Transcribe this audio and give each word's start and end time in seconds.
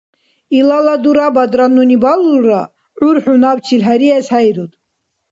Илала 0.57 0.95
дурабадра, 1.03 1.65
нуни 1.75 1.97
балулра, 2.03 2.61
гӀyp 2.99 3.17
xӀy 3.23 3.35
набчил 3.43 3.81
хӀериэс 3.87 4.27
хӀейруд. 4.33 4.71